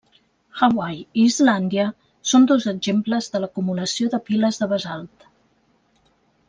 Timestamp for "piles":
4.31-4.63